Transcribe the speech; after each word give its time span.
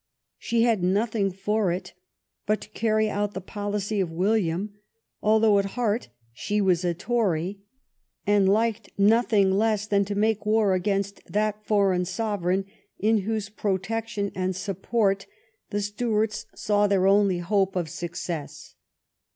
She 0.39 0.63
had 0.63 0.81
nothing 0.81 1.29
for 1.29 1.71
it 1.71 1.93
but 2.47 2.59
to 2.61 2.69
carry 2.69 3.07
out 3.07 3.35
the 3.35 3.39
policy 3.39 3.99
of 4.01 4.09
William, 4.09 4.73
although 5.21 5.59
at 5.59 5.65
heart 5.77 6.09
she 6.33 6.59
was 6.59 6.83
a 6.83 6.95
Tory, 6.95 7.59
and 8.25 8.49
liked 8.49 8.89
nothing 8.97 9.51
less 9.51 9.85
than 9.85 10.03
to 10.05 10.15
make 10.15 10.43
war 10.43 10.73
against 10.73 11.21
that 11.31 11.63
foreign 11.67 12.05
sovereign 12.05 12.65
in 12.97 13.19
whose 13.19 13.49
protection 13.49 14.31
and 14.33 14.55
support 14.55 15.27
the 15.69 15.83
Stuarts 15.83 16.47
saw 16.55 16.87
their 16.87 17.05
only 17.05 17.37
hope 17.37 17.73
259 17.73 17.73
THE 17.75 17.75
REIGN 17.75 17.75
OF 17.75 17.75
QUEEN 17.75 17.79
ANNE 17.79 17.81
of 17.83 18.49
success. 18.57 18.75